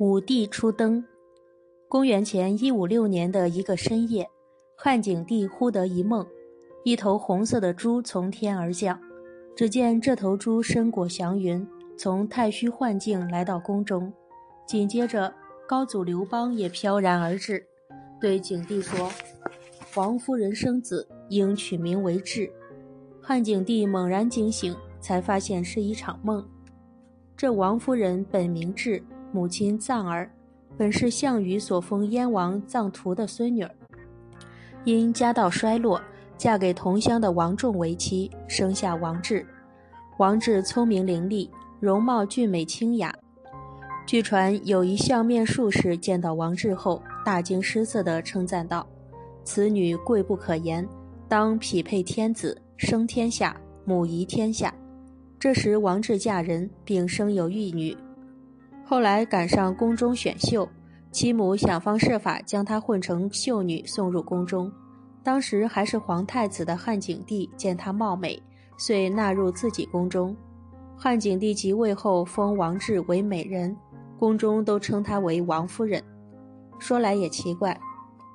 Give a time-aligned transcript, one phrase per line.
[0.00, 1.04] 武帝初登，
[1.86, 4.26] 公元前一五六年的一个深夜，
[4.74, 6.26] 汉景帝忽得一梦，
[6.84, 8.98] 一头红色的猪从天而降。
[9.54, 11.68] 只见这头猪身裹祥云，
[11.98, 14.10] 从太虚幻境来到宫中。
[14.66, 15.30] 紧接着，
[15.68, 17.62] 高祖刘邦也飘然而至，
[18.18, 19.10] 对景帝说
[19.96, 22.50] ：“王夫人生子，应取名为智。”
[23.20, 26.42] 汉景帝猛然惊醒，才发现是一场梦。
[27.36, 29.02] 这王夫人本名智。
[29.32, 30.30] 母亲藏儿，
[30.76, 33.70] 本是项羽所封燕王藏图的孙女儿，
[34.84, 36.00] 因家道衰落，
[36.36, 39.46] 嫁给同乡的王仲为妻，生下王志。
[40.18, 41.48] 王志聪明伶俐，
[41.78, 43.14] 容貌俊美清雅。
[44.06, 48.86] 据传有一相面术士见到王志后，大惊失色地称赞道
[49.44, 50.86] ：“此女贵不可言，
[51.28, 54.74] 当匹配天子，生天下，母仪天下。”
[55.38, 57.96] 这时王志嫁人，并生有一女。
[58.90, 60.68] 后来赶上宫中选秀，
[61.12, 64.68] 其母想方设法将她混成秀女送入宫中。
[65.22, 68.42] 当时还是皇太子的汉景帝见她貌美，
[68.76, 70.36] 遂纳入自己宫中。
[70.96, 73.76] 汉景帝即位后封王志为美人，
[74.18, 76.02] 宫中都称她为王夫人。
[76.80, 77.80] 说来也奇怪，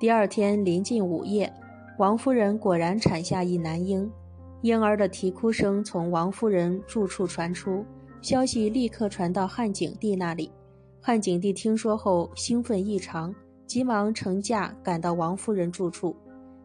[0.00, 1.52] 第二天临近午夜，
[1.98, 4.10] 王夫人果然产下一男婴，
[4.62, 7.84] 婴儿的啼哭声从王夫人住处传出。
[8.22, 10.50] 消息立刻传到汉景帝那里，
[11.06, 13.32] 汉景帝听说后兴奋异常，
[13.64, 16.16] 急忙乘驾赶到王夫人住处。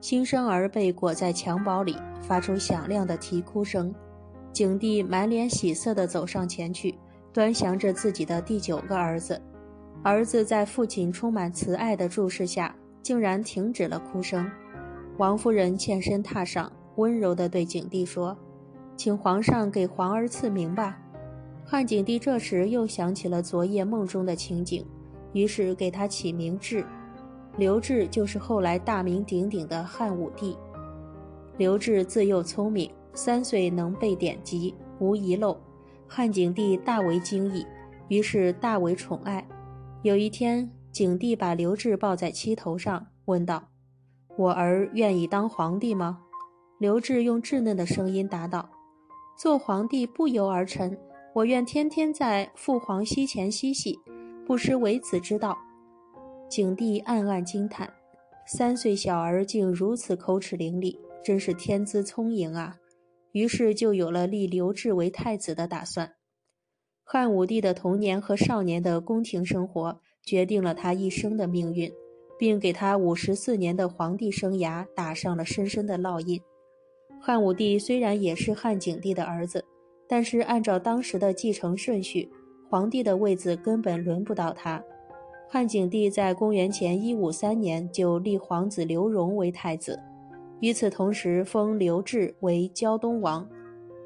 [0.00, 3.94] 新生儿被裹在襁褓里，发出响亮的啼哭声。
[4.52, 6.98] 景帝满脸喜色地走上前去，
[7.32, 9.40] 端详着自己的第九个儿子。
[10.02, 12.74] 儿子在父亲充满慈爱的注视下，
[13.04, 14.50] 竟然停止了哭声。
[15.16, 18.36] 王夫人欠身榻上，温柔地对景帝说
[18.98, 20.98] ：“请皇上给皇儿赐名吧。”
[21.66, 24.84] 汉景帝这时又想起了昨夜梦中的情景，
[25.32, 26.84] 于是给他起名智。
[27.56, 30.56] 刘志就是后来大名鼎鼎的汉武帝。
[31.56, 35.56] 刘志自幼聪明，三岁能背典籍，无遗漏。
[36.06, 37.64] 汉景帝大为惊异，
[38.08, 39.46] 于是大为宠爱。
[40.02, 43.68] 有一天，景帝把刘志抱在膝头上，问道
[44.36, 46.20] ：“我儿愿意当皇帝吗？”
[46.78, 48.68] 刘志用稚嫩的声音答道
[49.38, 50.96] ：“做皇帝不由儿臣。”
[51.34, 53.98] 我愿天天在父皇膝前嬉戏，
[54.46, 55.58] 不失为子之道。
[56.48, 57.92] 景帝暗暗惊叹：
[58.46, 62.76] 三岁小儿竟如此口齿伶俐，真是天资聪颖啊！
[63.32, 66.12] 于是就有了立刘志为太子的打算。
[67.02, 71.92] 汉武帝的童年和少年的宫廷生活，决定了他一生的命运，
[72.38, 76.40] 并给他五十四年的皇帝生涯打上了深深的烙印。
[77.20, 79.64] 汉武帝虽然也是汉景帝的儿子。
[80.06, 82.30] 但是按照当时的继承顺序，
[82.68, 84.82] 皇帝的位子根本轮不到他。
[85.48, 89.98] 汉景帝在公元前一五三年就立皇子刘荣为太子，
[90.60, 93.46] 与此同时封刘志为胶东王。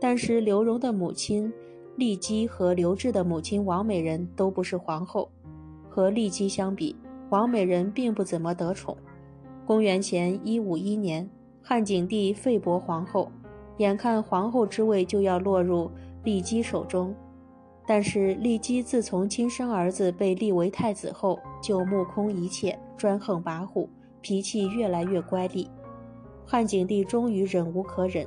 [0.01, 1.53] 但是刘荣的母亲
[1.97, 5.29] 骊姬和刘志的母亲王美人都不是皇后，
[5.89, 6.95] 和骊姬相比，
[7.31, 8.97] 王美人并不怎么得宠。
[9.67, 11.29] 公元前一五一年，
[11.63, 13.33] 汉景帝废薄皇后。
[13.79, 15.91] 眼看皇后之位就要落入
[16.23, 17.15] 骊姬手中，
[17.87, 23.89] 但是骊姬自从亲生儿子被立为太子后，就目空一切，专横跋扈，
[24.21, 25.67] 脾气越来越乖戾。
[26.45, 28.27] 汉景帝终于忍无可忍，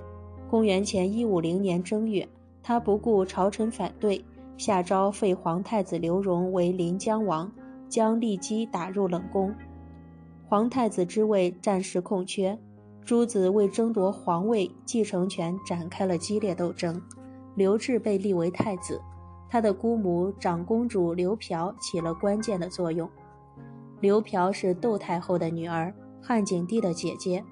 [0.50, 2.28] 公元前一五零年正月，
[2.64, 4.24] 他不顾朝臣反对，
[4.58, 7.52] 下诏废皇太子刘荣为临江王，
[7.90, 9.54] 将骊姬打入冷宫，
[10.48, 12.58] 皇太子之位暂时空缺。
[13.04, 17.02] 诸子为争夺皇位继承权展开了激烈斗争，
[17.56, 19.02] 刘志被立为太子，
[19.50, 23.10] 他的姑母长公主刘嫖起了关键的作用。
[24.00, 27.44] 刘嫖是窦太后的女儿，汉景帝的姐姐，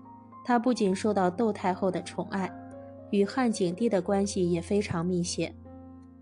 [0.46, 2.50] 她不仅受到窦太后的宠爱，
[3.12, 5.54] 与汉景帝的关系也非常密切。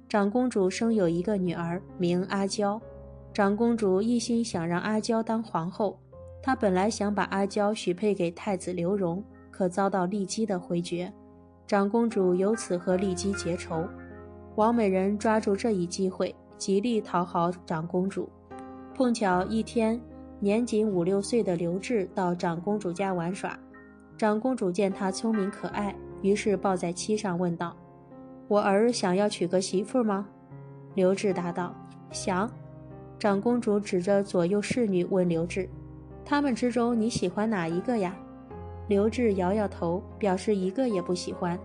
[0.09, 2.81] 长公主生有一个女儿，名阿娇，
[3.33, 5.99] 长公主一心想让阿娇当皇后。
[6.47, 9.21] 他本来想把阿娇许配给太子刘荣，
[9.51, 11.11] 可遭到骊姬的回绝，
[11.67, 13.85] 长公主由此和骊姬结仇。
[14.55, 18.29] 王美人抓住这一机会，极力讨好长公主。
[18.95, 19.99] 碰巧一天，
[20.39, 23.59] 年仅五六岁的刘志到长公主家玩耍，
[24.17, 27.75] 长公主见他聪明可爱，于是抱在膝上问道
[28.47, 30.25] ：“我儿想要娶个媳妇吗？”
[30.95, 31.75] 刘志答道
[32.09, 32.49] ：“想。”
[33.19, 35.67] 长公主指着左右侍女问刘志。
[36.29, 38.13] 他们之中你喜欢哪一个呀？
[38.89, 41.57] 刘志摇摇头，表示一个也不喜欢。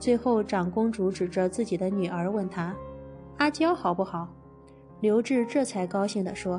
[0.00, 2.74] 最后，长公主指着自己的女儿问他
[3.36, 4.26] ：“阿娇好不好？”
[5.00, 6.58] 刘志这才高兴地说：“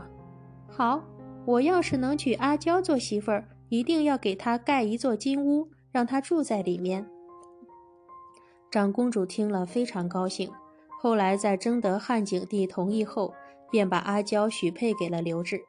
[0.70, 1.02] 好，
[1.44, 7.04] 我要是能娶阿娇做媳妇儿，一定要给她盖一座金屋，让她住在里面。”
[8.70, 10.52] 长公主听了非常高兴，
[11.02, 13.34] 后来在征得汉景帝同意后，
[13.72, 15.60] 便把阿娇许配给了刘志，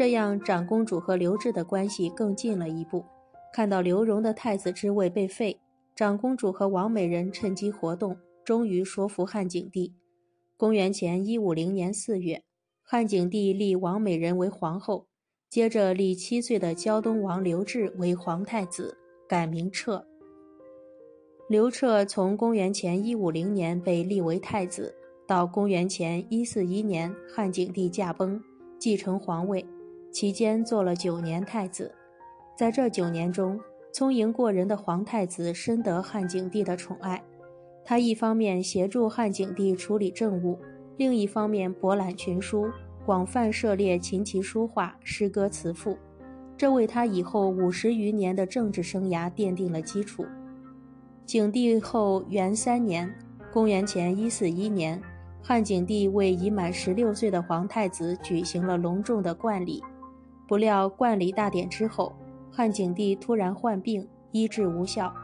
[0.00, 3.04] 这样长公主和刘志的关系更近了一步。
[3.52, 5.60] 看到刘荣的太子之位被废，
[5.94, 9.92] 长公主和王美人趁机活动，终于说服汉景帝。
[10.56, 12.42] 公元前一五零年四月，
[12.82, 15.06] 汉景帝立王美人为皇后，
[15.50, 18.96] 接着立七岁的胶东王刘志为皇太子，
[19.28, 20.02] 改名彻。
[21.46, 24.94] 刘彻从公元前一五零年被立为太子，
[25.26, 28.42] 到公元前一四一年汉景帝驾崩，
[28.78, 29.62] 继承皇位，
[30.10, 31.94] 期间做了九年太子。
[32.56, 33.58] 在这九年中，
[33.92, 37.22] 聪颖过人的皇太子深得汉景帝的宠爱。
[37.84, 40.58] 他一方面协助汉景帝处理政务，
[40.96, 42.70] 另一方面博览群书，
[43.06, 45.96] 广泛涉猎琴棋书画、诗歌词赋，
[46.56, 50.26] 这为他以后五十余年的政治生涯奠定了基础。
[51.24, 53.12] 景帝后元三年
[53.52, 55.00] （公元前一四一年），
[55.42, 59.82] 汉景帝为已满十六岁的皇太子举行了隆重的冠礼。
[60.50, 62.12] 不料冠礼大典之后，
[62.50, 65.14] 汉景帝突然患病，医治无效，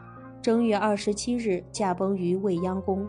[0.41, 3.05] 正月二十七日驾崩于未央宫。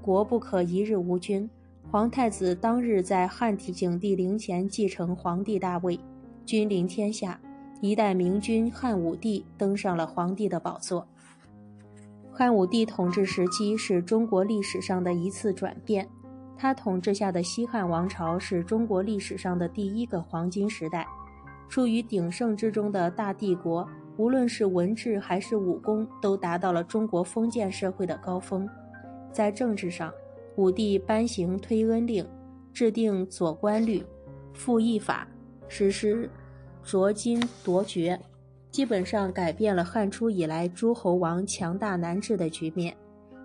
[0.00, 1.50] 国不可一日无君，
[1.90, 5.98] 皇太子当日在汉景帝陵前继承皇帝大位，
[6.46, 7.40] 君临天下，
[7.80, 11.04] 一代明君汉武帝登上了皇帝的宝座。
[12.32, 16.08] 汉武帝统治时期是中国历史上的一次转变，
[16.56, 21.04] 他统治下的西汉王朝是中国历史上的第一个黄金时代，
[21.68, 28.68] 处于鼎盛之中的大帝国，无论是文治还是武功，都达到了中国封建社会的高峰。
[29.32, 30.12] 在政治上，
[30.56, 32.24] 武帝颁行推恩令，
[32.72, 34.04] 制定左官律、
[34.52, 35.26] 赋役法，
[35.66, 36.30] 实施
[36.84, 38.18] 擢金夺爵。
[38.70, 42.96] 基本上改变了汉初以来诸侯王强大难治的局面，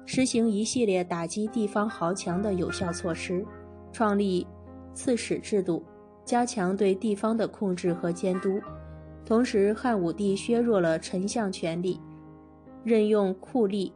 [0.06, 3.46] 实行一系列打击地方豪强的有效措施，
[3.92, 4.46] 创立
[4.94, 5.84] 刺史制度，
[6.30, 8.62] 加强对地方的控制和监督。
[9.26, 12.00] 同时，汉武帝削弱了丞相权力，
[12.84, 13.92] 任用酷吏，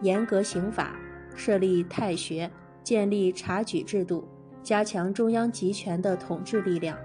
[0.00, 0.96] 严格刑法，
[1.34, 2.48] 设立太学，
[2.84, 4.22] 建立察举制度，
[4.62, 6.96] 加强中央集权的统治力量。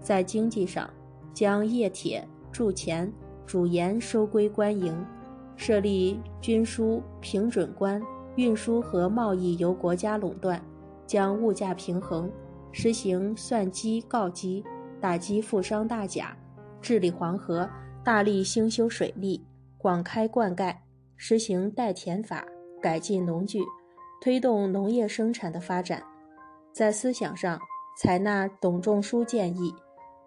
[0.00, 0.90] 在经济上，
[1.32, 2.28] 将冶铁。
[2.52, 3.10] 铸钱、
[3.46, 4.94] 主盐收归官营，
[5.56, 8.02] 设立军书平准官，
[8.36, 10.62] 运输和贸易由国家垄断，
[11.06, 12.30] 将物价平衡，
[12.76, 14.64] 实行算机告机，
[15.00, 16.36] 打击富商大贾，
[16.82, 17.70] 治理黄河，
[18.02, 19.40] 大力兴修水利，
[19.78, 20.74] 广开灌溉，
[21.16, 22.44] 实行代田法，
[22.82, 23.60] 改进农具，
[24.20, 26.02] 推动农业生产的发展。
[26.72, 27.56] 在思想上，
[28.02, 29.72] 采纳董仲舒建议。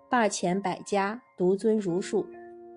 [0.09, 2.25] 罢遣百家，独尊儒术，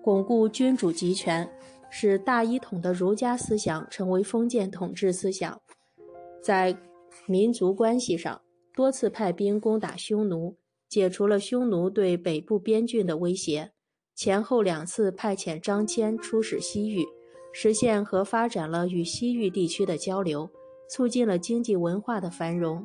[0.03, 1.49] 巩固君主集权，
[1.89, 5.57] 使大一统的儒家思想成为封建统治思想。
[6.43, 6.75] 在
[7.25, 8.41] 民族关系上，
[8.81, 10.57] 多次派兵攻打匈奴，
[10.89, 13.73] 解除了匈奴对北部边郡的威胁。
[14.15, 17.05] 前后两次派遣张骞出使西域，
[17.53, 20.49] 实现和发展了与西域地区的交流，
[20.89, 22.83] 促进了经济文化的繁荣。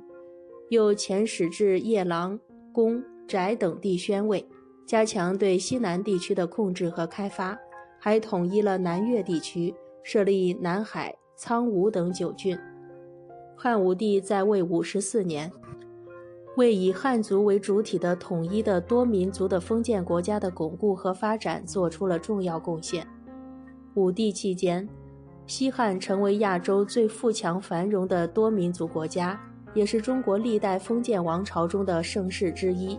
[0.68, 2.38] 又遣使至夜郎、
[2.74, 3.02] 宫。
[3.26, 4.46] 翟等地宣慰，
[4.86, 7.58] 加强对西南地区的控制和开发，
[7.98, 12.54] 还统一了南越地区，设立南海、苍梧等九郡。
[13.56, 15.50] 汉武帝在位五十四年，
[16.56, 23.06] 为以汉族为主体的统一的多民族的封建国家的巩固和发展做出了重要贡献。
[23.94, 24.88] 武帝期间，
[25.46, 29.38] 西汉成为亚洲最富强繁荣的多民族国家，
[29.74, 32.98] 也是中国历代封建王朝中的盛世之一。